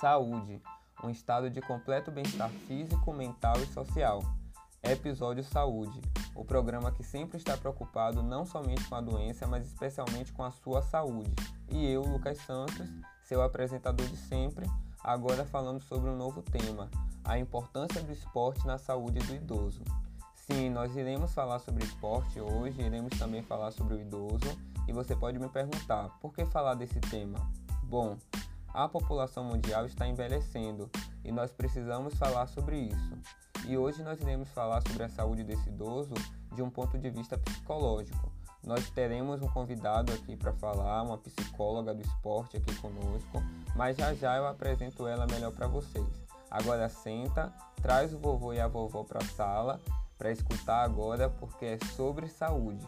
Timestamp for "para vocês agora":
45.52-46.88